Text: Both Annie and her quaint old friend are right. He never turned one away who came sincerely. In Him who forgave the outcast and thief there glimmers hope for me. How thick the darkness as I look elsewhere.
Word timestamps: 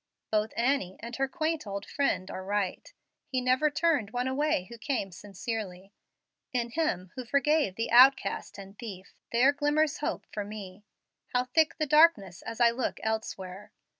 Both 0.31 0.51
Annie 0.57 0.97
and 1.01 1.15
her 1.17 1.27
quaint 1.27 1.67
old 1.67 1.85
friend 1.85 2.31
are 2.31 2.43
right. 2.43 2.91
He 3.27 3.39
never 3.39 3.69
turned 3.69 4.09
one 4.09 4.27
away 4.27 4.63
who 4.63 4.79
came 4.79 5.11
sincerely. 5.11 5.93
In 6.53 6.71
Him 6.71 7.11
who 7.15 7.23
forgave 7.23 7.75
the 7.75 7.91
outcast 7.91 8.57
and 8.57 8.75
thief 8.75 9.13
there 9.31 9.51
glimmers 9.53 9.99
hope 9.99 10.25
for 10.33 10.43
me. 10.43 10.85
How 11.33 11.43
thick 11.43 11.77
the 11.77 11.85
darkness 11.85 12.41
as 12.41 12.59
I 12.59 12.71
look 12.71 12.99
elsewhere. 13.03 13.71